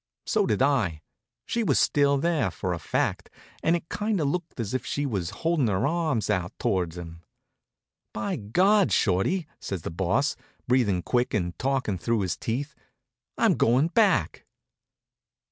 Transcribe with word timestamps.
So 0.25 0.47
did 0.47 0.63
I. 0.63 1.03
She 1.45 1.61
was 1.61 1.77
still 1.77 2.17
there, 2.17 2.49
for 2.49 2.73
a 2.73 2.79
fact, 2.79 3.29
and 3.61 3.75
it 3.75 3.87
kind 3.89 4.19
of 4.19 4.29
looked 4.29 4.59
as 4.59 4.73
if 4.73 4.83
she 4.83 5.05
was 5.05 5.29
holding 5.29 5.67
her 5.67 5.85
arms 5.85 6.27
out 6.27 6.57
toward 6.57 6.95
him. 6.95 7.21
"By 8.11 8.35
God, 8.35 8.91
Shorty," 8.91 9.45
says 9.59 9.83
the 9.83 9.91
Boss, 9.91 10.35
breathing 10.67 11.03
quick 11.03 11.35
and 11.35 11.55
talking 11.59 11.99
through 11.99 12.21
his 12.21 12.35
teeth, 12.35 12.73
"I'm 13.37 13.53
going 13.53 13.89
back." 13.89 14.47